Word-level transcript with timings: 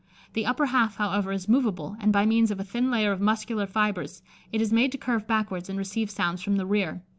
The 0.33 0.47
upper 0.47 0.65
half, 0.65 0.95
however, 0.97 1.31
is 1.31 1.47
moveable, 1.47 1.95
and 1.99 2.11
by 2.11 2.25
means 2.25 2.49
of 2.49 2.59
a 2.59 2.63
thin 2.63 2.89
layer 2.89 3.11
of 3.11 3.21
muscular 3.21 3.67
fibres, 3.67 4.23
it 4.51 4.59
is 4.59 4.73
made 4.73 4.91
to 4.93 4.97
curve 4.97 5.27
backwards 5.27 5.69
and 5.69 5.77
receive 5.77 6.09
sounds 6.09 6.41
from 6.41 6.55
the 6.55 6.65
rear. 6.65 7.03